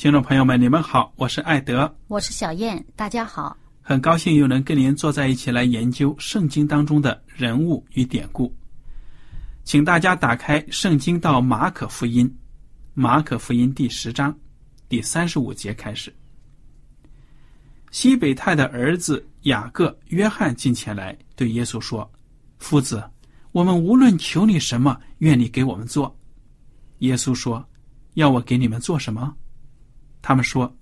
[0.00, 8.50] 听众朋友们，你们好，我是艾德，我是小燕，大家好，很高兴又能跟您坐在一起来研究圣经当中的人物与典故。
[9.62, 12.34] 请大家打开圣经到马可福音，
[12.94, 14.34] 马可福音第十章
[14.88, 16.10] 第三十五节开始。
[17.90, 22.10] 西北泰的儿子雅各、约翰进前来对耶稣说
[22.58, 23.04] ：“夫子，
[23.52, 26.18] 我们无论求你什么，愿你给我们做。”
[27.00, 27.62] 耶稣说
[28.14, 29.36] ：“要我给你们做什么？”
[30.22, 30.76] 他们说：“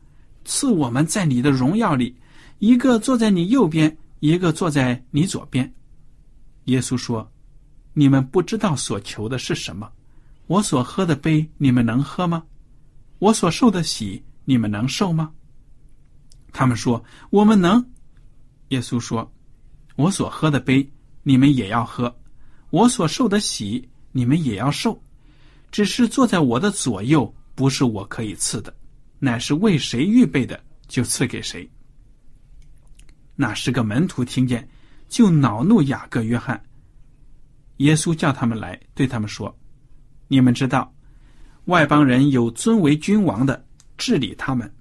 [0.45, 2.17] 赐我们在你的荣耀里，
[2.59, 5.73] 一个坐在你右边，一个坐在你左边。”
[6.65, 7.31] 耶稣说
[7.95, 9.91] ：“你们不知道所求的是什么。
[10.47, 12.43] 我所喝的杯，你们能喝吗？
[13.19, 15.31] 我所受的喜，你们能受吗？”
[16.53, 17.85] 他们说：“我们能。”
[18.69, 19.31] 耶稣说
[19.97, 20.91] ：“我所喝的杯，
[21.23, 22.11] 你们也要喝；
[22.71, 25.01] 我所受的喜，你们也要受。
[25.71, 28.75] 只是坐在我的左右，不是我可以赐的。”
[29.19, 31.69] 乃是为谁预备的，就赐给谁。
[33.35, 34.69] 那十个门徒听见，
[35.09, 36.61] 就恼怒雅各、约翰。
[37.79, 39.57] 耶稣叫他们来，对他们说
[40.27, 40.93] ：“你们知道，
[41.67, 43.65] 外邦人有尊为君王的
[43.97, 44.73] 治理他们，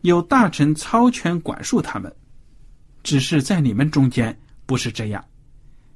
[0.00, 2.12] 有大臣操权管束他们。
[3.04, 5.24] 只是在你们中间不是这样。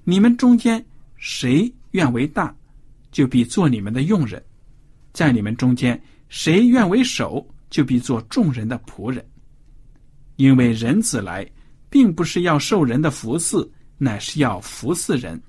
[0.04, 0.84] 你们中间
[1.16, 2.54] 谁愿为大，
[3.10, 4.40] 就必做你们的用人；
[5.12, 9.24] 在你们中间谁愿为首。”就必做众人的仆人，
[10.36, 11.48] 因为人子来，
[11.90, 13.56] 并不是要受人的服侍，
[13.98, 15.40] 乃是要服侍人，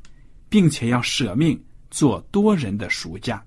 [0.50, 3.44] 并且要舍命做多人的赎价。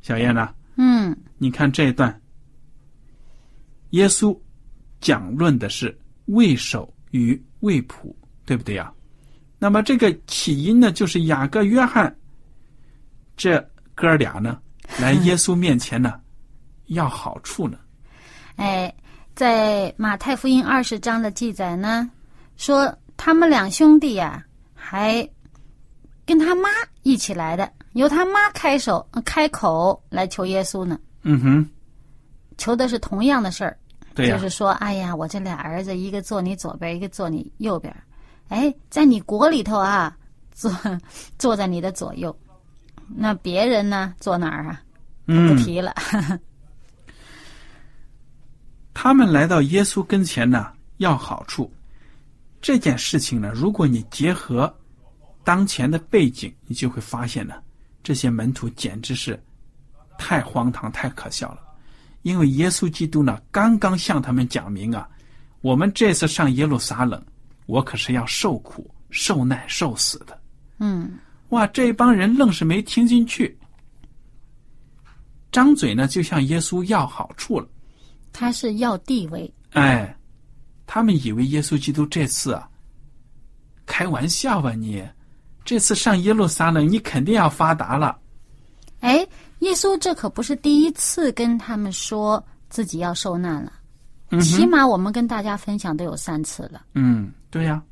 [0.00, 0.54] 小燕呢？
[0.76, 2.20] 嗯，你看这一段，
[3.90, 4.36] 耶稣
[5.00, 8.14] 讲论的是为首与为仆，
[8.46, 8.92] 对不对呀？
[9.58, 12.16] 那么这个起因呢，就是雅各、约翰
[13.36, 13.64] 这
[13.94, 14.60] 哥俩呢，
[14.98, 16.20] 来耶稣面前呢。
[16.94, 17.78] 要好处呢？
[18.56, 18.92] 哎，
[19.34, 22.10] 在马太福音二十章的记载呢，
[22.56, 24.44] 说他们两兄弟呀，
[24.74, 25.28] 还
[26.26, 26.68] 跟他妈
[27.02, 30.98] 一起来的，由他妈开手开口来求耶稣呢。
[31.22, 31.70] 嗯哼，
[32.58, 33.76] 求的是同样的事儿，
[34.14, 37.94] 对就是说，哎呀，我这俩儿子，一个坐你左边，一个坐你右边，
[38.48, 40.16] 哎，在你国里头啊，
[40.52, 40.70] 坐
[41.38, 42.36] 坐在你的左右，
[43.08, 44.82] 那别人呢，坐哪儿啊？
[45.26, 45.94] 不提了。
[48.94, 51.72] 他们来到耶稣跟前呢，要好处。
[52.60, 54.72] 这件事情呢，如果你结合
[55.42, 57.54] 当前的背景，你就会发现呢，
[58.02, 59.42] 这些门徒简直是
[60.18, 61.58] 太荒唐、太可笑了。
[62.22, 65.08] 因为耶稣基督呢，刚刚向他们讲明啊，
[65.60, 67.20] 我们这次上耶路撒冷，
[67.66, 70.40] 我可是要受苦、受难、受死的。
[70.78, 71.18] 嗯，
[71.48, 73.58] 哇，这帮人愣是没听进去，
[75.50, 77.66] 张嘴呢就向耶稣要好处了。
[78.32, 80.16] 他是要地位，哎，
[80.86, 82.68] 他们以为耶稣基督这次啊，
[83.86, 84.72] 开玩笑吧？
[84.72, 85.06] 你
[85.64, 88.18] 这次上耶路撒冷，你肯定要发达了。
[89.00, 89.26] 哎，
[89.60, 93.72] 耶稣这可不是第一次跟他们说自己要受难了，
[94.40, 96.86] 起码我们跟大家分享都有三次了。
[96.94, 97.82] 嗯，对呀。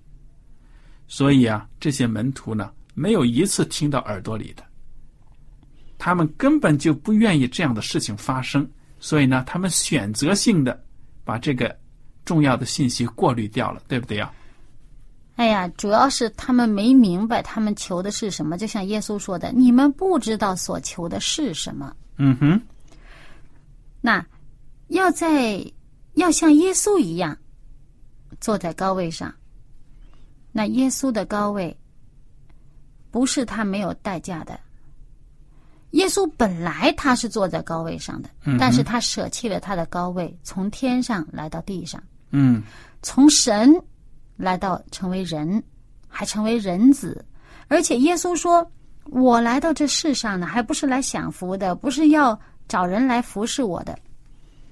[1.07, 4.63] 所以啊，这些门徒呢，没有一次听到耳朵里的，
[5.99, 8.69] 他们根本就不愿意这样的事情发生，
[9.01, 10.81] 所以呢，他们选择性的
[11.25, 11.77] 把这个
[12.25, 14.31] 重要的信息过滤掉了，对不对呀？
[15.37, 21.97] 哎呀，主要是他们没明白他们求的是什么，就像耶稣说的：“你们不知道所求的是什么。
[22.19, 22.61] 嗯哼，”
[24.03, 24.25] 那
[24.89, 25.65] 要在
[26.15, 27.35] 要像耶稣一样
[28.39, 29.35] 坐在高位上。
[30.53, 31.75] 那耶稣的高位
[33.11, 34.61] 不是他没有代价的。
[35.91, 42.03] 耶稣本来他是坐在高位上的，嗯但是他舍弃了他的高位，从天上来到地上。
[42.31, 42.63] 嗯
[43.03, 43.75] 从神
[44.37, 45.63] 来到成为人，
[46.07, 47.25] 还成为人子，
[47.69, 48.65] 而且耶稣说
[49.11, 52.39] ：“我来到这世上呢，还不是来享福的，不是要
[52.69, 53.99] 找人来服侍我的，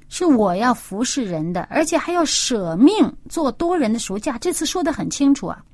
[0.09, 5.65] 是我要服侍人的，而且还要舍命做多人的赎价。”这次说的很清楚啊，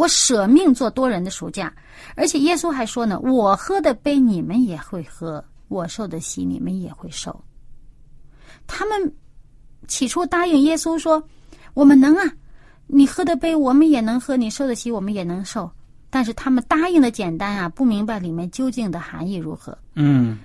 [0.00, 1.70] 我舍命做多人的赎价，
[2.16, 7.38] 而且耶稣还说呢：“我喝的杯你们也会喝，我受的洗你们也会受。”
[8.66, 9.14] 他们
[9.86, 11.22] 起初答应耶稣说
[11.74, 12.24] ：“我们能啊，
[12.86, 15.70] 你喝的杯我们也能喝，你受的洗我们也能受。”
[16.08, 19.76] 但是他们答应的简单啊，不明白里面究竟的含义如何。
[19.96, 20.38] 嗯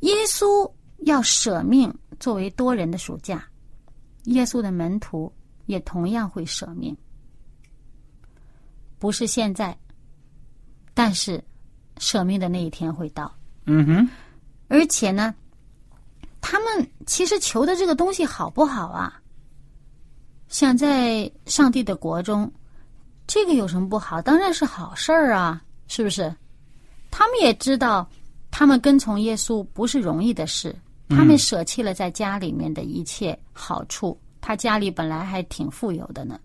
[0.00, 0.68] 耶稣
[1.00, 3.44] 要舍命作为多人的暑假，
[4.24, 5.30] 耶稣的门徒
[5.66, 6.96] 也同样会舍命，
[9.02, 9.76] 不是现在，
[10.94, 11.42] 但是
[11.98, 13.34] 舍命的那一天会到。
[13.64, 14.08] 嗯哼，
[14.68, 15.34] 而且呢，
[16.40, 19.20] 他们其实求的这个东西好不好啊？
[20.46, 22.48] 想在上帝的国中，
[23.26, 24.22] 这个有什么不好？
[24.22, 26.32] 当然是好事儿啊，是不是？
[27.10, 28.08] 他们也知道，
[28.52, 30.72] 他们跟从耶稣不是容易的事，
[31.08, 34.16] 他们舍弃了在家里面的一切好处。
[34.40, 36.38] 他家里本来还挺富有的呢，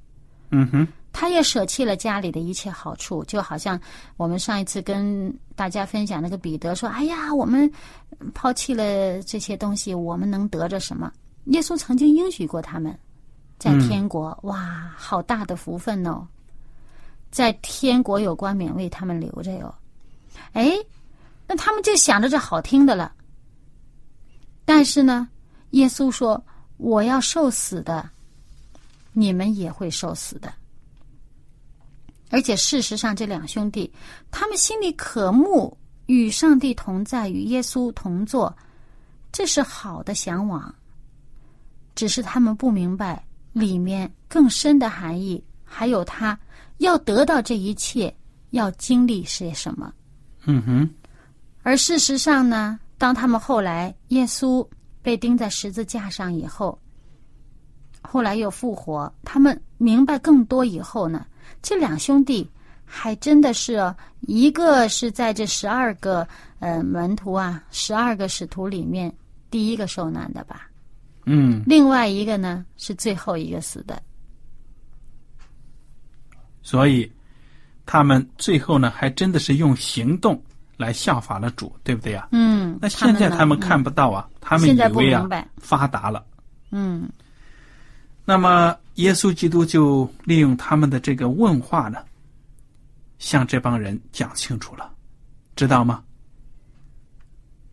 [0.50, 0.88] 嗯哼，
[1.20, 3.82] 他也舍弃了家里的一切好处，就好像
[4.18, 7.68] 我们上一次跟大家分享那个彼得说：“哎呀，我们
[8.36, 11.12] 抛弃了这些东西，我们能得着什么？”
[11.46, 12.96] 耶稣曾经应许过他们，
[13.58, 16.28] 在天国，哇，好大的福分哦！
[17.32, 19.74] 在天国有冠冕为他们留着哟。
[20.54, 20.72] 哎，
[21.48, 23.12] 那他们就想着这好听的了。
[24.66, 25.28] 但是呢，
[25.72, 26.40] 耶稣说
[26.78, 28.08] ：“我要受死的，
[29.14, 30.54] 你们也会受死的。”
[32.30, 33.92] 而且事实上，这两兄弟
[34.32, 35.78] 他们心里渴慕
[36.08, 38.56] 与上帝同在，与耶稣同坐，
[39.32, 40.74] 这是好的向往。
[41.96, 46.38] 只是他们不明白里面更深的含义，还有他
[46.78, 48.14] 要得到这一切
[48.52, 49.92] 要经历些什么。
[50.46, 50.90] 嗯哼，
[51.64, 54.66] 而事实上呢，当他们后来耶稣
[55.02, 56.78] 被钉在十字架上以后，
[58.02, 61.26] 后来又复活，他们明白更多以后呢，
[61.62, 62.50] 这两兄弟
[62.86, 66.28] 还真的是哦一个是在这十二个
[66.60, 69.14] 呃门徒啊，十二个使徒里面
[69.50, 70.70] 第一个受难的吧，
[71.26, 74.02] 嗯，另外一个呢是最后一个死的。
[76.62, 77.10] 所以
[77.86, 80.42] 他们最后呢，还真的是用行动
[80.76, 82.28] 来效法了主，对不对呀？
[82.32, 86.26] 嗯，那现在他们看不到啊，他们以现在不为啊明白发达了。
[86.72, 87.10] 嗯
[88.30, 92.04] 那么耶稣基督就利用他们的这个问话呢，
[93.20, 94.94] 向这帮人讲清楚了，
[95.56, 96.04] 知道吗？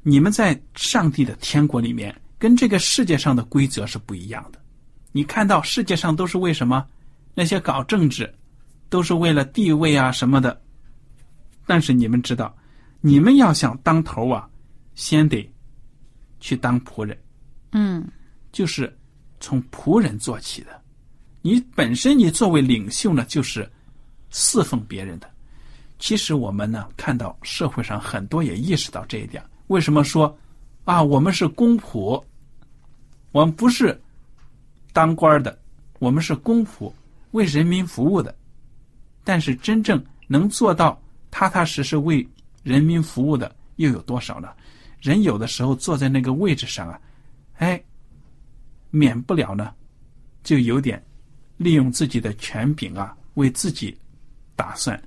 [0.05, 4.61] 你们在上帝的天国里面，跟这个世界上的规则是不一样的。
[5.11, 6.87] 你看到世界上都是为什么？
[7.35, 8.33] 那些搞政治，
[8.89, 10.63] 都是为了地位啊什么的。
[11.67, 12.57] 但是你们知道，
[13.01, 14.49] 你们要想当头啊，
[14.95, 15.53] 先得
[16.39, 17.19] 去当仆人。
[17.73, 18.07] 嗯
[18.53, 18.97] 就是
[19.45, 20.81] 从仆人做起的。
[21.43, 23.71] 你本身你作为领袖呢，就是
[24.31, 25.31] 侍奉别人的。
[25.99, 29.45] 其实我们呢，看到社会上很多也意识到这一点。
[29.67, 30.35] 为什么说
[30.85, 32.25] 啊，我们是公仆，
[33.33, 34.01] 我们不是
[34.95, 35.59] 当官的，
[35.99, 36.91] 我们是公仆，
[37.33, 38.35] 为人民服务的。
[39.25, 40.99] 但是真正能做到
[41.31, 42.27] 踏踏实实为
[42.63, 44.49] 人民服务的又有多少呢？
[45.03, 46.99] 人有的时候坐在那个位置上啊，
[47.57, 47.83] 哎，
[48.95, 49.75] 免不了呢，
[50.45, 51.03] 就有点
[51.57, 53.99] 利用自己的权柄啊，为自己
[54.55, 55.01] 打算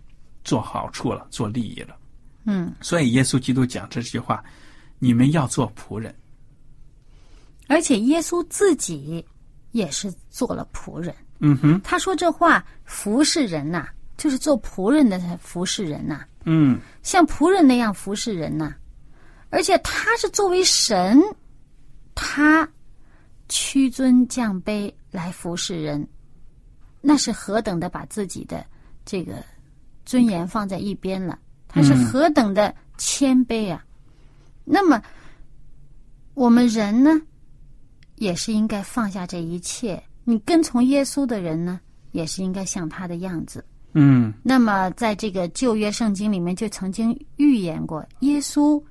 [0.44, 1.96] 做好处了，做利益了。
[2.44, 4.44] 嗯，所以耶稣基督讲这句话：
[5.00, 6.14] 你们要做仆人。
[7.70, 9.26] 而且耶稣自己
[9.72, 11.16] 也是做了仆人。
[11.40, 18.76] 嗯哼，他说这话服侍人呐、就是做仆人的服侍人呐、嗯像仆人那样服侍人呐、
[19.50, 21.22] 而且他是作为神，
[22.16, 22.68] 他
[23.50, 26.08] 屈尊降卑来服侍人，
[27.02, 28.66] 那是何等的把自己的
[29.06, 29.44] 这个
[30.06, 31.38] 尊严放在一边了，
[31.68, 33.84] 他是何等的谦卑啊！
[34.66, 35.02] 那么
[36.34, 37.22] 我们人呢，
[38.16, 40.02] 也是应该放下这一切。
[40.24, 41.80] 你跟从耶稣的人呢，
[42.12, 43.64] 也是应该像他的样子。
[43.94, 48.82] 嗯那么，在这个旧约圣经里面，就曾经预言过耶稣。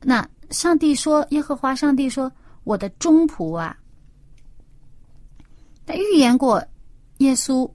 [0.00, 2.32] 那上帝说，耶和华上帝说
[2.68, 3.74] ：“我的中仆啊。”
[5.86, 6.62] 他预言过，
[7.18, 7.68] 耶稣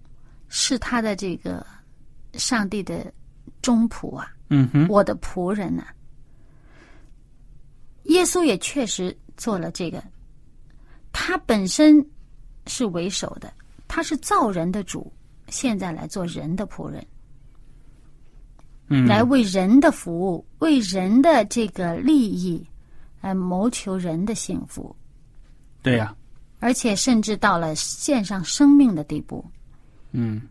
[0.47, 1.65] 是他的这个
[2.33, 3.11] 上帝的
[3.59, 5.83] 中仆啊，嗯哼，我的仆人呐、
[8.03, 10.03] 耶稣也确实做了这个，
[11.11, 12.05] 他本身
[12.67, 13.51] 是为首的，
[13.87, 15.11] 他是造人的主，
[15.47, 17.03] 现在来做人的仆人，
[18.89, 22.63] 嗯，来为人的服务，为人的这个利益，
[23.23, 24.93] 来谋求人的幸福，
[25.81, 26.13] 对呀、
[26.59, 29.43] 而且甚至到了献上生命的地步。
[30.11, 30.41] 嗯，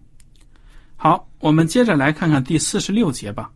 [0.96, 3.52] 好，我们接着来看看第四十六节吧。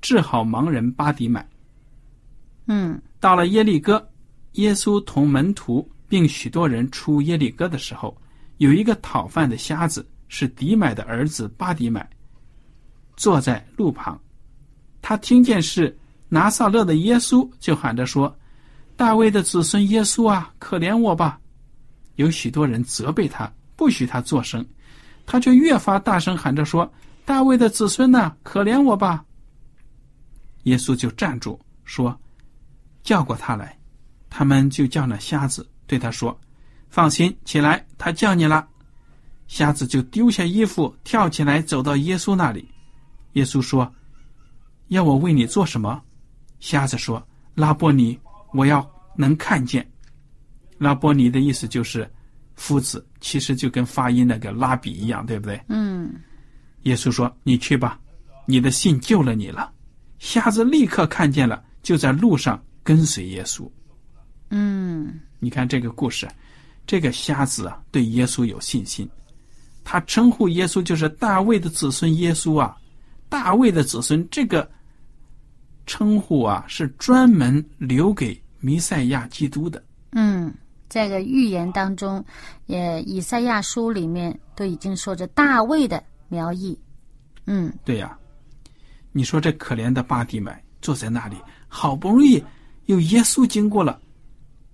[0.00, 1.46] 治好盲人巴迪买，
[2.66, 4.10] 嗯到了耶利哥，
[4.52, 8.16] 耶稣同门徒并许多人出耶利哥的时候，
[8.56, 12.08] 有一个讨饭的瞎子，是迪买的儿子巴迪买，
[13.16, 14.18] 坐在路旁。
[15.02, 15.94] 他听见是
[16.34, 18.36] 拿撒勒的耶稣，就喊着说
[18.98, 21.38] ：“大卫的子孙耶稣啊，可怜我吧！”
[22.16, 24.66] 有许多人责备他，不许他作声，
[25.26, 26.92] 他就越发大声喊着说
[27.24, 29.24] ：“大卫的子孙呐、可怜我吧！”
[30.64, 32.18] 耶稣就站住说
[33.04, 33.78] ：“叫过他来。”
[34.28, 36.36] 他们就叫那瞎子，对他说
[36.90, 38.66] ：“放心，起来，他叫你了。”
[39.46, 42.68] 瞎子就丢下衣服，跳起来，走到耶稣那里。
[43.34, 43.94] 耶稣说
[44.88, 46.02] ：“要我为你做什么？”
[46.64, 47.22] 瞎子说
[47.54, 48.18] ：“拉波尼，
[48.54, 49.86] 我要能看见。”
[50.80, 52.10] 拉波尼的意思就是
[52.54, 55.60] 夫子，其实就跟发音那个拉比一样，对不对？
[55.68, 56.10] 嗯
[56.84, 58.00] 耶稣说：“你去吧，
[58.46, 59.70] 你的信救了你了。”
[60.18, 63.70] 瞎子立刻看见了，就在路上跟随耶稣。
[64.48, 66.26] 嗯你看这个故事，
[66.86, 69.06] 这个瞎子啊，对耶稣有信心，
[69.84, 72.74] 他称呼耶稣就是大卫的子孙耶稣啊。
[73.28, 74.66] 大卫的子孙这个
[75.86, 79.82] 称呼啊，是专门留给弥赛亚基督的。
[80.12, 80.52] 嗯，
[80.88, 82.24] 在这个预言当中，
[82.66, 86.78] 也以赛亚书里面都已经说着大卫的苗裔。
[87.46, 88.16] 嗯对呀、
[89.12, 91.36] 你说这可怜的巴蒂买坐在那里，
[91.68, 92.42] 好不容易
[92.86, 94.00] 有耶稣经过了，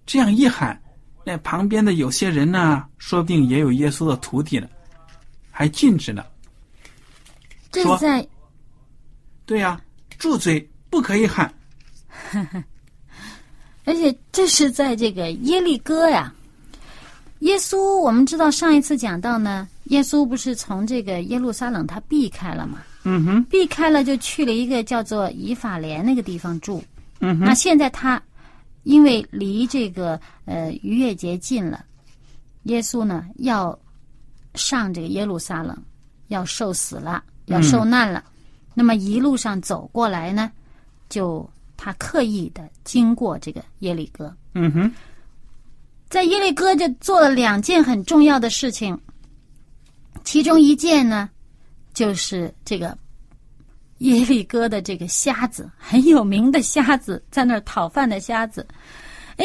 [0.06, 0.80] 这样一喊，
[1.24, 4.68] 那旁边的有些人呢，说不定也有耶稣的徒弟呢，
[5.50, 6.24] 还禁止呢。
[7.72, 8.28] 说这在
[9.46, 9.80] 对呀、
[10.18, 11.52] 住嘴，不可以喊。
[13.86, 16.32] 而且这是在这个耶利哥呀。
[17.40, 22.80] 耶稣，我们知道上一次讲到呢，耶稣不是从这个耶路撒冷他避开了嘛？
[23.04, 26.84] 嗯哼，避开了就去了一个叫做以法莲那个地方住。
[27.20, 28.22] 嗯哼，那现在他
[28.82, 31.82] 因为离这个呃逾越节近了，
[32.64, 33.76] 耶稣呢要
[34.54, 35.74] 上这个耶路撒冷，
[36.28, 38.22] 要受死了，要受难了。
[38.74, 40.52] 那么一路上走过来呢，
[41.10, 44.90] 就他刻意的经过这个耶利哥，嗯哼，
[46.08, 48.98] 在耶利哥就做了两件很重要的事情，
[50.24, 51.28] 其中一件呢，
[51.92, 52.96] 就是这个
[53.98, 58.66] 耶利哥的这个瞎子，很有名的瞎子，在那儿讨饭的瞎子。
[59.36, 59.44] 哎，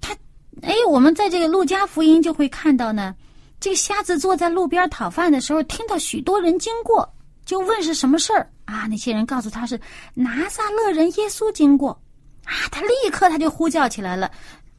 [0.00, 0.16] 他
[0.62, 3.14] 哎，我们在这个路加福音就会看到呢，
[3.60, 7.08] 这个瞎子坐在路边讨饭的时候，听到许多人经过，
[7.48, 8.86] 就问是什么事儿啊？
[8.88, 9.80] 那些人告诉他是
[10.12, 11.98] 拿撒勒人耶稣经过
[12.44, 14.30] 啊，他立刻他就呼叫起来了。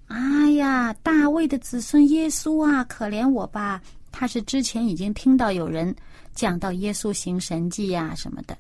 [0.05, 3.81] 哎呀，大卫的子孙耶稣啊，可怜我吧！
[4.11, 5.93] 他是之前已经听到有人
[6.35, 8.55] 讲到耶稣行神迹呀、什么的。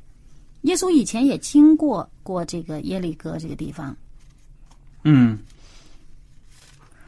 [0.61, 3.95] 耶稣以前也经过过这个耶利哥这个地方，
[5.03, 5.37] 嗯。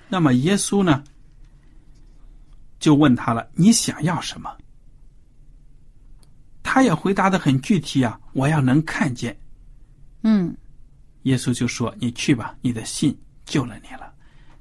[0.08, 1.04] 那么耶稣呢，
[2.80, 4.56] 就问他了：“你想要什么？”
[6.64, 9.38] 他也回答的很具体啊，我要能看见。
[10.24, 10.56] 嗯
[11.24, 13.16] 耶稣就说：“你去吧，你的信
[13.46, 14.12] 救了你了。”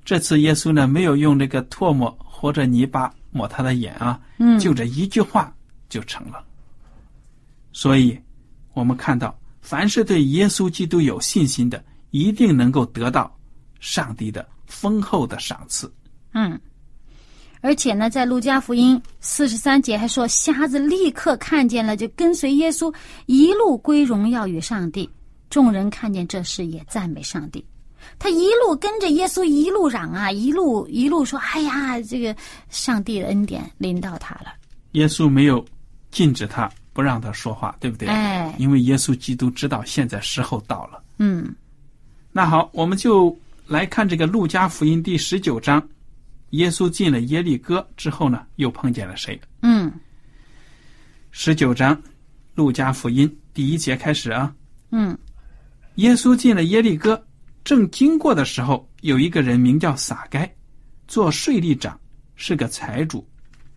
[0.05, 5.55] 这次耶稣呢，没有用这个唾沫或者泥巴抹他的眼啊，嗯，就这一句话
[5.89, 6.45] 就成了。
[7.73, 8.19] 所以，
[8.75, 13.35] 我们看到，凡是对耶稣基督有信心的，一定能够得到
[13.79, 15.91] 上帝的丰厚的赏赐。
[16.33, 16.61] 嗯，
[17.61, 22.93] 而且呢，在路加福音四十三节还说，瞎子立刻看见了，就跟随耶稣
[23.27, 25.09] 一路归荣耀与上帝。
[25.51, 27.65] 众人看见这事，也赞美上帝。
[28.19, 32.35] 他一路跟着耶稣，一路嚷啊，一路一路说：“哎呀，这个
[32.71, 34.55] 上帝的恩典临到他了。
[34.93, 35.65] 耶稣没有
[36.11, 38.09] 禁止他，不让他说话，对不对？
[38.09, 41.03] 哎，因为耶稣基督知道现在时候到了。
[41.19, 41.55] 嗯，
[42.33, 43.37] 那好，我们就
[43.67, 45.87] 来看这个路加福音第十九章，
[46.51, 49.41] 耶稣进了耶利哥之后呢，又碰见了谁？
[49.63, 49.93] 嗯，
[51.31, 52.01] 十九章，
[52.55, 54.53] 路加福音第一节开始啊。
[54.91, 55.17] 嗯，
[55.97, 57.25] 耶稣进了耶利哥，
[57.63, 60.53] 正经过的时候，有一个人名叫撒该，
[61.07, 61.99] 做税吏长，
[62.35, 63.27] 是个财主。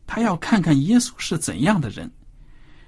[0.08, 2.12] 他要看看耶稣是怎样的人，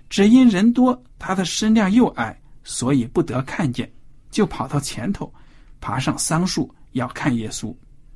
[0.10, 3.92] 只因人多，他的身量又矮，所以不得看见，
[4.32, 5.32] 就跑到前头，
[5.80, 7.76] 爬上桑树要看耶稣，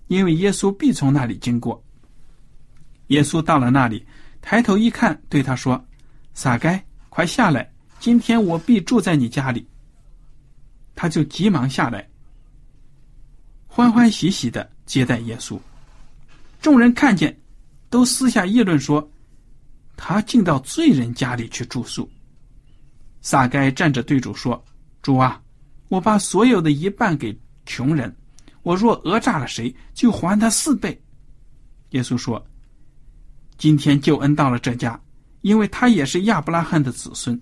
[0.09, 1.81] 因为耶稣必从那里经过。
[3.07, 4.05] 耶稣到了那里，
[4.41, 5.83] 抬头一看，对他说
[6.35, 9.65] ：“撒该，快下来，今天我必住在你家里。”
[10.93, 12.07] 他就急忙下来，
[13.65, 15.57] 欢欢喜喜的接待耶稣。
[16.61, 17.33] 众人看见。
[17.91, 19.11] 都私下议论说，
[19.97, 22.07] 他竟到罪人家里去住宿。
[23.21, 24.63] 撒该站着对主说
[25.01, 25.41] ：“主啊，
[25.87, 27.35] 我把所有的一半给
[27.65, 28.15] 穷人，
[28.69, 31.01] 我若讹诈了谁，就还他四倍。”
[31.89, 32.45] 耶稣说
[33.57, 35.01] ：“今天救恩到了这家，
[35.41, 37.39] 因为他也是亚伯拉罕的子孙。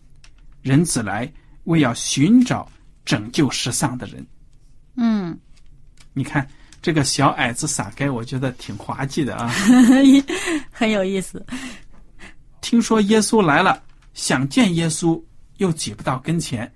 [0.62, 1.30] 人子来
[1.66, 2.72] 为要寻找
[3.04, 4.26] 拯救失丧的人。”
[4.96, 5.38] 嗯，
[6.14, 6.48] 你看。
[6.80, 9.52] 这个小矮子撒该，我觉得挺滑稽的啊，
[10.72, 11.44] 很有意思。
[12.62, 15.22] 听说耶稣来了，想见耶稣
[15.58, 16.72] 又挤不到跟前。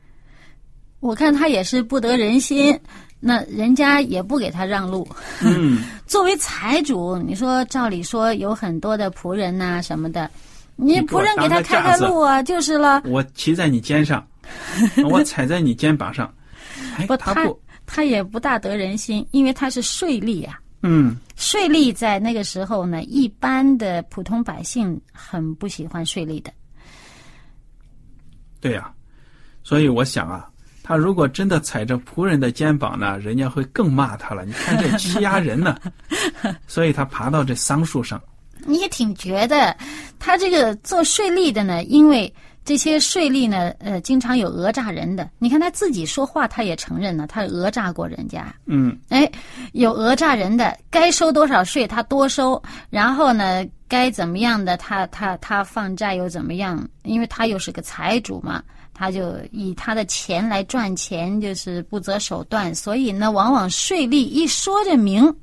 [0.99, 2.77] 我看他也是不得人心，
[3.21, 5.07] 那人家也不给他让路。
[5.41, 10.29] 嗯， 作为财主，你说照理说有很多的仆人呐什么的，
[10.75, 13.01] 你仆人给他开开路啊，就是了。
[13.05, 14.27] 我骑在你肩上，
[15.09, 16.29] 我踩在你肩膀上。
[16.97, 17.57] 哎，他不。
[17.93, 20.59] 他也不大得人心，因为他是税吏啊。
[20.81, 26.51] 嗯，税吏在那个时候呢，一般的普通百姓很不喜欢税吏的。
[28.61, 28.89] 对呀，
[29.61, 30.47] 所以我想啊，
[30.83, 34.45] 他如果真的踩着仆人的肩膀呢，人家会更骂他了。
[34.45, 35.77] 你看这欺压人呢，
[36.67, 38.21] 所以他爬到这桑树上。
[38.65, 39.75] 你也挺绝的，
[40.19, 42.33] 他这个做税吏的呢，因为。
[42.63, 45.27] 这些税吏呢，呃，经常有讹诈人的。
[45.39, 48.53] 你看他自己说话，他也承认了，他讹诈过人家。
[48.67, 49.29] 嗯，哎，
[49.73, 56.87] 有讹诈人的，该收多少税他多收，然后呢，该怎么样的他他他放债又怎么样？
[57.01, 58.61] 因为他又是个财主嘛，
[59.01, 62.73] 他就以他的钱来赚钱，就是不择手段。
[62.75, 65.35] 所以呢，往往税吏一说这名，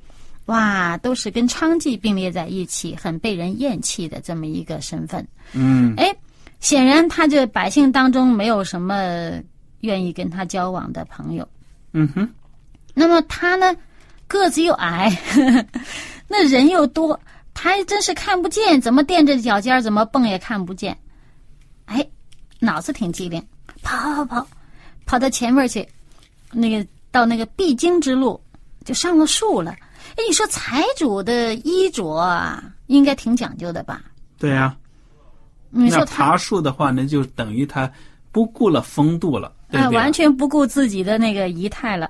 [0.45, 5.27] 哇，都是跟娼妓并列在一起，很被人厌弃的这么一个身份。
[5.51, 6.15] 嗯，哎。
[6.61, 9.31] 显然，他这百姓当中没有什么
[9.81, 11.45] 愿意跟他交往的朋友。
[11.91, 12.29] 嗯哼。
[12.93, 13.75] 那么他呢，
[14.25, 15.09] 个子又矮，
[16.27, 17.19] 那人又多，
[17.53, 20.97] 他还真是看不见，怎么垫着脚尖怎么蹦也看不见。
[21.85, 22.05] 哎，
[22.59, 23.41] 脑子挺机灵，
[23.81, 24.47] 跑跑跑
[25.05, 25.87] 跑，到前面去，
[26.51, 28.39] 那个到那个必经之路，
[28.85, 29.71] 就上了树了。
[30.15, 34.01] 哎，你说财主的衣着啊，应该挺讲究的吧？
[34.37, 34.75] 对呀。
[35.71, 37.91] 你说爬树的话，那就等于他
[38.31, 39.95] 不顾了风度了，对对？
[39.95, 42.09] 完全不顾自己的那个仪态了，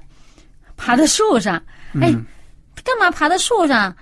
[0.77, 1.62] 爬到树上，
[2.01, 2.10] 哎，
[2.86, 3.93] 干嘛爬到树上？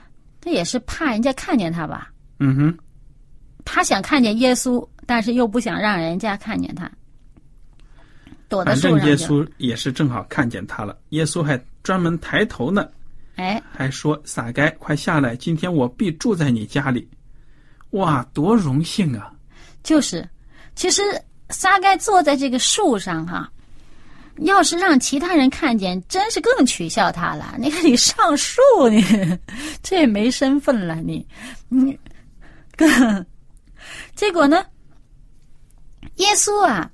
[0.42, 2.12] 他也是怕人家看见他吧？
[2.40, 2.78] 嗯哼，
[3.66, 6.88] 他想看见耶稣，但是又不想让人家看见他，
[8.50, 8.92] 躲在树上。
[8.92, 12.88] 反正耶稣也是正好看见他了，耶稣还专门抬头呢，
[13.36, 17.08] 哎，还说：“撒该，快下来，今天我必住在你家里。”
[17.92, 19.32] 哇，多荣幸啊！
[19.82, 20.28] 就是，
[20.76, 21.02] 其实
[21.50, 23.50] 撒该坐在这个树上哈，
[24.40, 27.56] 要是让其他人看见，真是更取笑他了。
[27.58, 29.02] 你看你上树，你
[29.82, 31.26] 这也没身份了，你
[31.70, 31.98] 你，
[32.76, 33.26] 更
[34.16, 34.66] 结果呢？
[36.18, 36.92] 耶稣啊，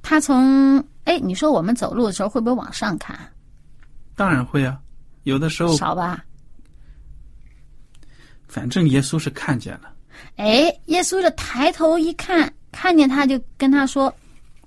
[0.00, 3.18] 他从哎，你说我们走路的时候会不会往上看？
[4.14, 4.78] 当然会啊，
[5.22, 6.24] 有的时候少吧。
[8.48, 9.92] 反正耶稣是看见了。
[10.36, 14.12] 哎，耶稣这抬头一看，看见他就跟他说：“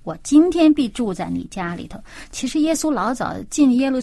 [0.04, 2.00] 我今天必住在你家里头。”
[2.32, 4.00] 其实耶稣老早进耶路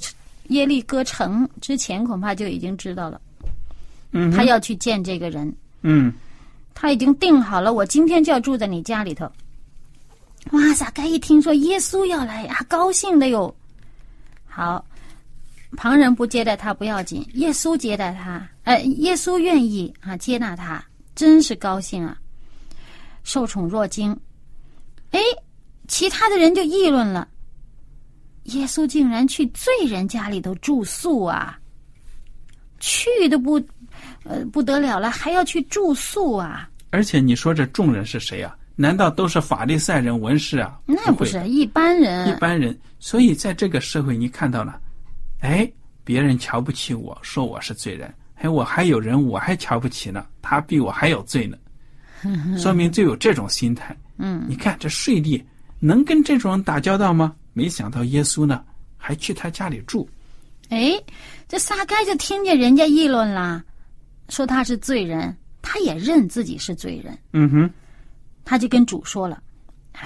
[0.49, 3.21] 耶利哥城之前，恐怕就已经知道了，
[4.13, 6.13] 嗯，他要去见这个人，嗯，
[6.75, 9.31] 他已经定好了，我今天就要住在你家里头。
[10.53, 13.55] 哇，撒该一听说耶稣要来呀，高兴的哟。
[14.47, 14.85] 好，
[15.77, 20.85] 旁人不接待他不要紧，耶稣接待他，哎，耶稣愿意啊接纳他。
[21.15, 22.15] 真是高兴啊！
[23.25, 24.15] 受宠若惊，
[25.13, 25.19] 哎，
[25.89, 27.27] 其他的人就议论了：
[28.45, 31.59] 耶稣竟然去罪人家里头住宿啊！
[32.81, 33.59] 去的不，
[34.25, 36.69] 呃，不得了了，还要去住宿啊！
[36.91, 38.55] 而且你说这众人是谁啊？
[38.77, 40.79] 难道都是法利赛人、文士啊？
[40.85, 42.79] 那不是一般人，一般人。
[42.99, 44.79] 所以在这个社会，你看到了，
[45.41, 45.69] 哎，
[46.05, 51.57] 别人瞧不起我，说我是罪人，哎，我还有人我还瞧不起呢，他比我还有罪呢，
[52.59, 53.97] 说明就有这种心态。
[54.19, 55.43] 嗯，你看这税吏
[55.81, 57.35] 能跟这种人打交道吗？
[57.53, 58.63] 没想到耶稣呢，
[58.99, 60.09] 还去他家里住。
[60.69, 60.93] 哎，
[61.49, 63.65] 这撒该就听见人家议论啦，
[64.29, 67.71] 说他是罪人，他也认自己是罪人，嗯哼，
[68.47, 69.43] 他就跟主说了，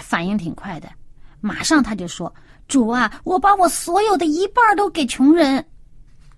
[0.00, 0.88] 反应挺快的，
[1.40, 2.34] 马上他就说
[2.66, 5.64] ：“主啊，我把我所有的一半都给穷人，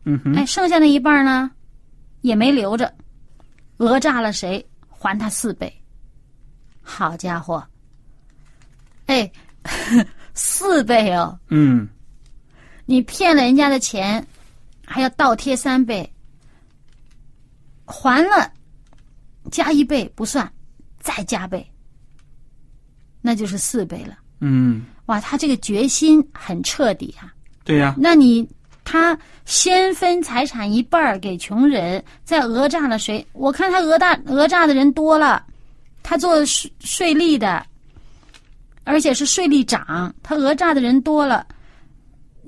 [0.05, 1.51] 嗯哼，哎，剩下那一半呢，
[2.23, 2.93] 也没留着，
[3.77, 5.73] 讹诈了谁，还他四倍。
[6.83, 7.65] 好家伙，
[9.07, 9.31] 哎，
[10.35, 11.39] 四倍哦！
[11.49, 11.89] 嗯，
[12.85, 14.27] 你骗了人家的钱，
[14.85, 16.13] 还要倒贴三倍，
[17.87, 18.53] 还了
[19.53, 20.53] 加一倍不算，
[20.99, 21.65] 再加倍，
[23.23, 24.19] 那就是四倍了。
[24.41, 27.33] 嗯，哇，他这个决心很彻底啊！
[27.65, 28.47] 对呀、那你
[28.85, 33.25] 他先分财产一半儿给穷人，再讹诈了谁？
[33.33, 35.47] 我看他讹诈讹诈的人多了，
[36.03, 37.65] 他做税税利的，
[38.83, 41.47] 而且是税利长，他讹诈的人多了，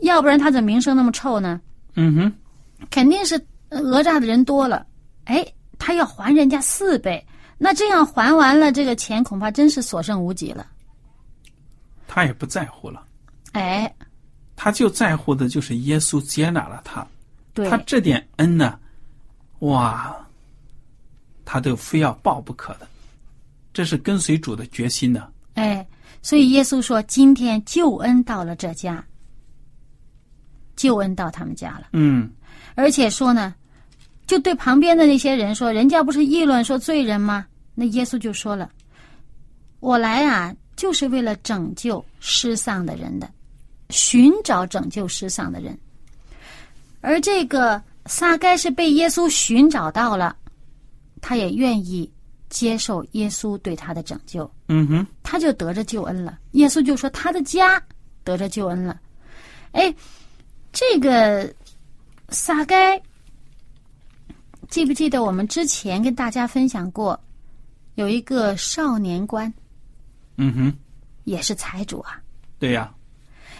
[0.02, 1.60] 要不然他怎么名声那么臭呢？
[1.94, 2.32] 嗯哼，
[2.90, 4.84] 肯定是呃讹诈的人多了，
[5.26, 5.46] 哎，
[5.78, 7.24] 他要还人家四倍，
[7.56, 10.66] 那这样还完了这个钱，恐怕真是所剩无几了。
[12.06, 13.04] 他也不在乎了，
[13.52, 13.92] 哎，
[14.54, 17.06] 他就在乎的就是耶稣接纳了他，
[17.52, 17.68] 对。
[17.68, 18.78] 他，这点恩呢，
[19.60, 20.14] 哇，
[21.44, 22.86] 他都非要报不可的，
[23.72, 25.28] 这是跟随主的决心呢。
[25.54, 25.84] 哎，
[26.22, 29.04] 所以耶稣说，今天救恩到了这家，
[30.76, 32.30] 救恩到他们家了，嗯。
[32.76, 33.54] 而且说呢，
[34.34, 37.46] 就对旁边的那些人说，人家不是议论说罪人吗？
[37.72, 38.68] 那耶稣就说了，
[39.78, 43.30] 我来啊，就是为了拯救失丧的人的，
[43.90, 45.78] 寻找拯救失丧的人。
[47.00, 50.34] 而这个撒该是被耶稣寻找到了，
[51.20, 52.10] 他也愿意
[52.48, 54.50] 接受耶稣对他的拯救。
[54.66, 56.40] 嗯哼，他就得着救恩了。
[56.52, 57.80] 耶稣就说他的家
[58.24, 59.00] 得着救恩了。
[59.70, 59.94] 哎，
[60.72, 61.54] 这个
[62.30, 63.00] 撒该，
[64.74, 67.16] 记不记得我们之前跟大家分享过，
[67.94, 69.54] 有一个少年官
[70.36, 70.74] 嗯哼，
[71.22, 72.20] 也是财主啊。
[72.58, 72.92] 对呀、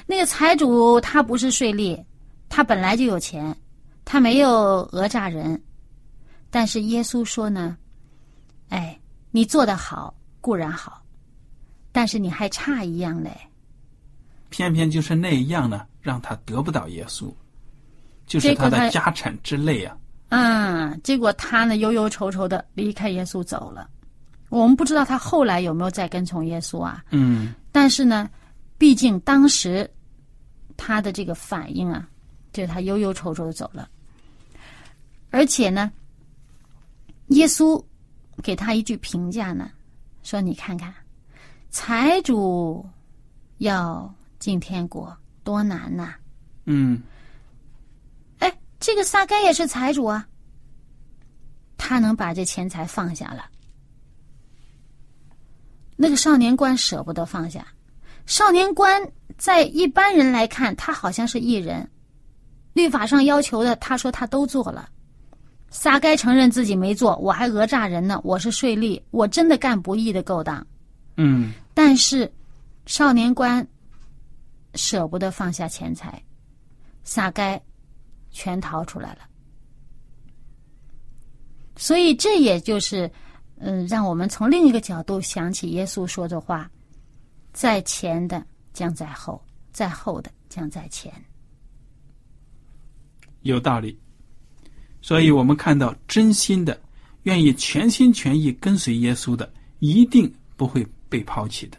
[0.09, 2.05] 那个财主他不是税吏，
[2.49, 3.57] 他本来就有钱，
[4.05, 5.63] 他没有讹诈人。
[6.51, 7.79] 但是耶稣说呢，
[8.71, 9.01] 哎，
[9.31, 11.01] 你做得好固然好，
[11.93, 13.31] 但是你还差一样嘞。
[14.51, 17.33] 偏偏就是那一样呢，让他得不到耶稣，
[18.27, 19.97] 就是他的家产之类啊。
[20.37, 23.89] 嗯，结果他呢忧忧愁愁的离开耶稣走了。
[24.49, 27.05] 我们不知道他后来有没有再跟从耶稣啊？
[27.11, 28.29] 嗯但是呢，
[28.77, 29.89] 毕竟当时
[30.77, 32.09] 他的这个反应啊，
[32.53, 33.89] 就是他忧忧愁愁的走了。
[35.31, 35.93] 而且呢，
[37.29, 37.83] 耶稣
[38.43, 39.71] 给他一句评价呢，
[40.23, 40.93] 说：“你看看，
[41.71, 42.85] 财主
[43.59, 46.15] 要进天国多难呐、
[46.67, 47.01] 嗯，
[48.85, 50.29] 这个撒该也是财主啊，
[51.79, 53.47] 他能把这钱财放下了。
[55.97, 57.67] 那个少年官舍不得放下，
[58.27, 59.03] 少年官
[59.39, 61.91] 在一般人来看，他好像是艺人，
[62.75, 64.87] 律法上要求的，他说他都做了。
[65.71, 70.65] 撒该承认自己没做，我还讹诈人呢，我是税吏，我真的干不义的勾当。
[71.17, 72.31] 嗯但是
[72.85, 73.67] 少年官
[74.75, 76.23] 舍不得放下钱财，
[77.03, 77.59] 撒该
[78.35, 79.21] 全逃出来了。
[81.77, 83.11] 所以这也就是，
[83.57, 86.71] 嗯，让我们从另一个角度想起耶稣说的话
[87.55, 89.43] ：“在前的将在后，
[89.73, 91.13] 在后的将在前。
[93.43, 93.99] 有道理。
[95.01, 96.81] 所以我们看到真心的、
[97.23, 101.79] 愿意全心全意跟随耶稣的，一定不会被抛弃的。”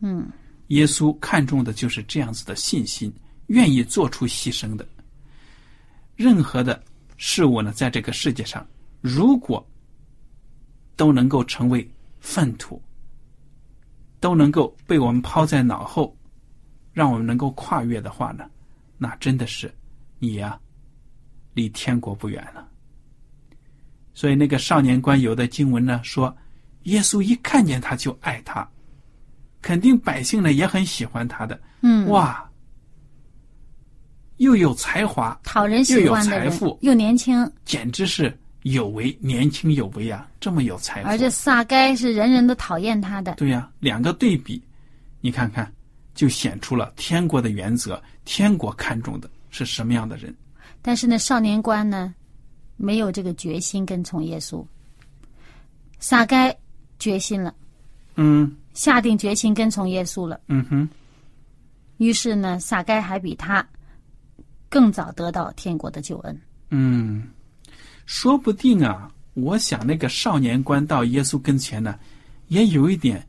[0.00, 0.28] 嗯，
[0.68, 3.12] 耶稣看重的就是这样子的信心，
[3.46, 4.86] 愿意做出牺牲的。
[6.16, 6.82] 任何的
[7.16, 8.66] 事物呢，在这个世界上，
[9.00, 9.64] 如果
[10.96, 11.88] 都能够成为
[12.20, 12.80] 粪土，
[14.20, 16.16] 都能够被我们抛在脑后，
[16.92, 18.48] 让我们能够跨越的话呢，
[18.96, 19.72] 那真的是
[20.18, 20.58] 你呀、
[21.52, 22.66] 离天国不远了。
[24.14, 26.34] 所以那个少年官有的经文呢说，
[26.84, 28.66] 耶稣一看见他就爱他，
[29.60, 31.60] 肯定百姓呢也很喜欢他的。
[31.82, 32.48] 嗯，哇，
[34.38, 41.10] 又有才华，讨人喜欢的人又有财富，又年轻，简直是有为，年轻有为啊，这么有才华。
[41.10, 43.34] 而且撒该是人人都讨厌他的。
[43.34, 44.62] 对呀、两个对比，
[45.20, 45.72] 你看看，
[46.14, 50.34] 就显出了天国的原则，天国看重的是什么样的人。
[50.82, 52.14] 但是呢，少年官呢，
[52.76, 54.64] 没有这个决心跟从耶稣。
[56.00, 56.54] 撒该
[56.98, 57.54] 决心了，
[58.16, 60.38] 嗯下定决心跟从耶稣了。
[60.48, 60.86] 嗯哼，
[61.96, 63.66] 于是呢，撒该还比他
[64.74, 66.40] 更早得到天国的救恩。
[66.70, 67.28] 嗯，
[68.06, 71.96] 说不定啊，我想那个少年官到耶稣跟前呢，
[72.48, 73.24] 也有一点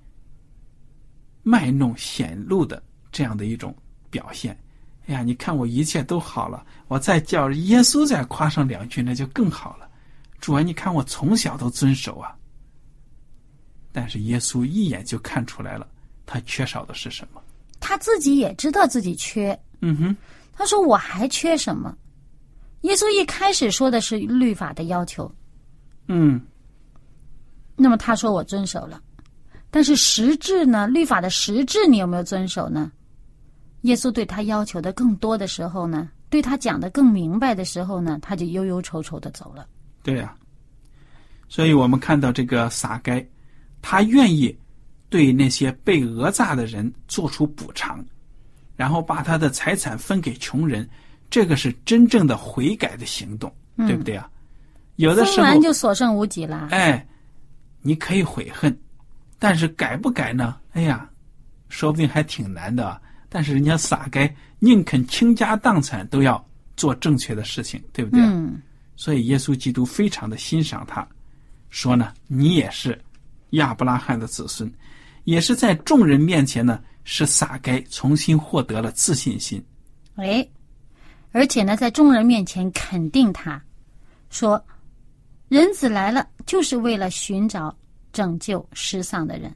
[1.43, 2.81] 卖弄显露的
[3.11, 3.75] 这样的一种
[4.09, 4.57] 表现。
[5.05, 9.87] 哎呀，你看我一切都好了，我再叫耶稣再夸上两句，那就更好了。
[10.41, 12.35] 主啊，你看我从小都遵守啊。
[13.91, 15.87] 但是耶稣一眼就看出来了，
[16.25, 17.39] 他缺少的是什么。
[17.79, 20.17] 他自己也知道自己缺，嗯哼，
[20.55, 21.95] 他说：“我还缺什么？”
[22.81, 25.29] 耶稣一开始说的是律法的要求，
[26.07, 26.39] 嗯
[27.75, 29.01] 那么他说我遵守了，
[29.69, 30.87] 但是实质呢？
[30.87, 32.91] 律法的实质你有没有遵守呢？
[33.81, 39.67] 耶稣对他要求的更多的时候呢，对他讲的更明白的时候呢，他就忧忧愁愁的走了。
[40.01, 40.35] 对呀、
[41.49, 43.27] 所以我们看到这个撒该，
[43.81, 44.55] 他愿意
[45.09, 48.03] 对那些被讹诈的人做出补偿，
[48.75, 50.87] 然后把他的财产分给穷人，
[51.29, 54.29] 这个是真正的悔改的行动，对不对啊？
[54.97, 56.69] 有的时候就所剩无几了。
[56.71, 57.05] 哎，
[57.81, 58.77] 你可以悔恨，
[59.37, 60.55] 但是改不改呢？
[60.73, 61.09] 哎呀，
[61.69, 63.01] 说不定还挺难的啊。
[63.27, 66.43] 但是人家撒该宁肯倾家荡产都要
[66.77, 68.29] 做正确的事情，对不对啊？
[68.31, 68.61] 嗯，
[68.95, 71.05] 所以耶稣基督非常的欣赏他，
[71.69, 72.97] 说呢，你也是
[73.49, 74.71] 亚伯拉罕的子孙，
[75.25, 79.63] 也是在众人面前呢，使撒该重新获得了自信心。
[80.15, 80.47] 哎，
[81.31, 83.61] 而且呢，在众人面前肯定他，
[84.29, 84.63] 说
[85.49, 87.75] ：“人子来了，就是为了寻找
[88.13, 89.53] 拯救失丧的人。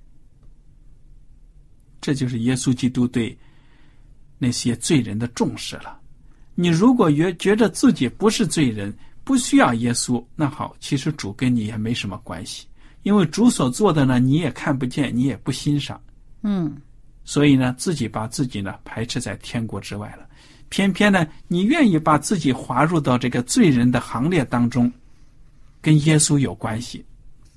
[2.01, 3.37] 这就是耶稣基督对
[4.37, 5.99] 那些罪人的重视了。
[6.55, 12.67] 你如果觉觉得自己不是罪人，不需要耶稣，那好，其实主跟你也没什么关系，
[13.03, 15.99] 因为主所做的呢，你也看不见，你也不欣赏。”
[16.43, 16.77] 嗯，
[17.23, 20.27] 所以呢，自己把自己呢排斥在天国之外了。
[20.69, 24.91] 偏偏呢，你愿意把自己划入到这个罪人的行列当中，
[25.81, 27.03] 跟耶稣有关系。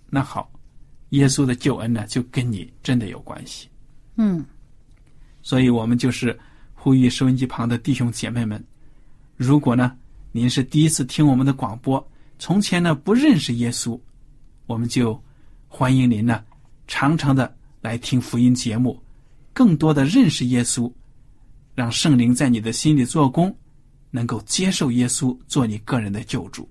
[0.09, 0.51] 那好，
[1.11, 3.69] 耶稣的救恩呢，就跟你真的有关系。
[4.17, 4.45] 嗯，
[5.43, 6.39] 所以我们就是
[6.75, 8.63] 呼吁收音机旁的弟兄姐妹们，
[9.37, 9.97] 如果呢
[10.33, 12.05] 您是第一次听我们的广播，
[12.39, 13.99] 从前呢不认识耶稣，
[14.67, 15.23] 我们就
[15.75, 16.45] 欢迎您呢
[16.87, 19.03] 常常的来听福音节目，
[19.55, 20.93] 更多的认识耶稣，
[21.75, 23.57] 让圣灵在你的心里做工，
[24.11, 26.69] 能够接受耶稣做你个人的救主。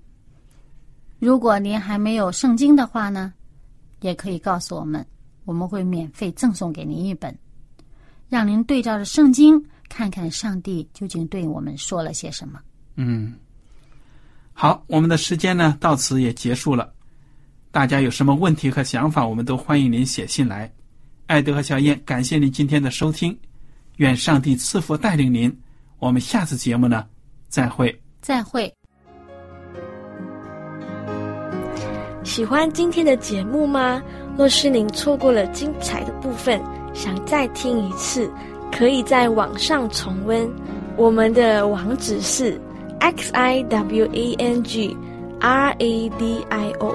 [1.18, 3.34] 如果您还没有圣经的话呢，
[4.02, 5.04] 也可以告诉我们，
[5.44, 7.36] 我们会免费赠送给您一本，
[8.28, 12.60] 让您对照着圣经看看上帝究竟对我们说了些什么。
[12.94, 13.34] 嗯，
[14.52, 16.94] 好，我们的时间呢到此也结束了。
[17.72, 20.70] 大家有什么问题和想法，我们都欢迎您写信来。
[21.26, 23.34] 艾德和小燕，感谢您今天的收听，
[23.96, 25.50] 愿上帝赐福带领您。
[25.98, 27.06] 我们下次节目呢，
[27.48, 27.98] 再会。
[28.20, 28.70] 再会。
[32.22, 34.02] 喜欢今天的节目吗？
[34.36, 36.60] 若是您错过了精彩的部分，
[36.92, 38.30] 想再听一次，
[38.70, 40.46] 可以在网上重温。
[40.98, 42.60] 我们的网址是
[43.00, 44.94] x i w a n g
[45.40, 46.94] r a d i o